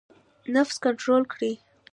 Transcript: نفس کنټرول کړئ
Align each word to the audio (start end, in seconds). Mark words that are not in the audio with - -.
نفس 0.55 0.75
کنټرول 0.83 1.21
کړئ 1.31 1.53